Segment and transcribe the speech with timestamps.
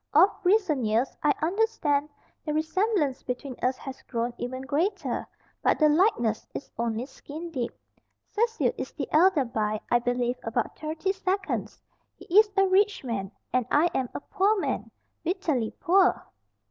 [0.15, 2.09] Of recent years, I understand,
[2.43, 5.27] the resemblance between us has grown even greater.
[5.61, 7.71] But the likeness is only skin deep.
[8.31, 11.83] Cecil is the elder by, I believe, about thirty seconds.
[12.15, 14.89] He is a rich man, and I am a poor man
[15.23, 16.25] bitterly poor."